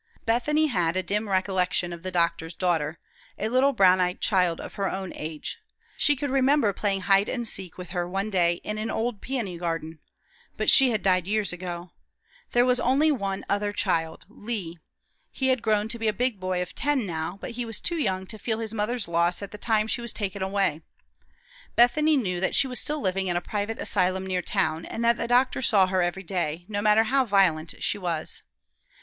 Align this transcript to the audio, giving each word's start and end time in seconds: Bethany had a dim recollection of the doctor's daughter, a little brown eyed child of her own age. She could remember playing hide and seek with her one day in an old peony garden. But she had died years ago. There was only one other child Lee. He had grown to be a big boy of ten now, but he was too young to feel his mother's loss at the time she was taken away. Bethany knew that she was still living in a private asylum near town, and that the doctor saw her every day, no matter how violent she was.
Bethany 0.25 0.65
had 0.65 0.97
a 0.97 1.03
dim 1.03 1.29
recollection 1.29 1.93
of 1.93 2.01
the 2.01 2.09
doctor's 2.09 2.55
daughter, 2.55 2.97
a 3.37 3.49
little 3.49 3.71
brown 3.71 4.01
eyed 4.01 4.19
child 4.19 4.59
of 4.59 4.73
her 4.73 4.89
own 4.89 5.13
age. 5.15 5.59
She 5.95 6.15
could 6.15 6.31
remember 6.31 6.73
playing 6.73 7.01
hide 7.01 7.29
and 7.29 7.47
seek 7.47 7.77
with 7.77 7.91
her 7.91 8.09
one 8.09 8.31
day 8.31 8.53
in 8.63 8.79
an 8.79 8.89
old 8.89 9.21
peony 9.21 9.59
garden. 9.59 9.99
But 10.57 10.71
she 10.71 10.89
had 10.89 11.03
died 11.03 11.27
years 11.27 11.53
ago. 11.53 11.91
There 12.51 12.65
was 12.65 12.79
only 12.79 13.11
one 13.11 13.45
other 13.47 13.71
child 13.71 14.25
Lee. 14.27 14.79
He 15.31 15.49
had 15.49 15.61
grown 15.61 15.87
to 15.89 15.99
be 15.99 16.07
a 16.07 16.13
big 16.13 16.39
boy 16.39 16.63
of 16.63 16.73
ten 16.73 17.05
now, 17.05 17.37
but 17.39 17.51
he 17.51 17.63
was 17.63 17.79
too 17.79 17.97
young 17.97 18.25
to 18.25 18.39
feel 18.39 18.57
his 18.57 18.73
mother's 18.73 19.07
loss 19.07 19.43
at 19.43 19.51
the 19.51 19.57
time 19.59 19.85
she 19.85 20.01
was 20.01 20.11
taken 20.13 20.41
away. 20.41 20.81
Bethany 21.75 22.17
knew 22.17 22.39
that 22.41 22.55
she 22.55 22.65
was 22.65 22.79
still 22.79 23.01
living 23.01 23.27
in 23.27 23.35
a 23.35 23.39
private 23.39 23.77
asylum 23.77 24.25
near 24.25 24.41
town, 24.41 24.83
and 24.83 25.05
that 25.05 25.17
the 25.17 25.27
doctor 25.27 25.61
saw 25.61 25.85
her 25.85 26.01
every 26.01 26.23
day, 26.23 26.65
no 26.67 26.81
matter 26.81 27.03
how 27.03 27.23
violent 27.23 27.75
she 27.83 27.99
was. 27.99 28.41